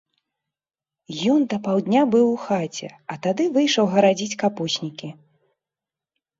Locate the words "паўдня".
1.67-2.01